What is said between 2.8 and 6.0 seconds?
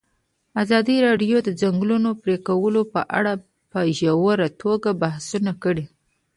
په اړه په ژوره توګه بحثونه کړي.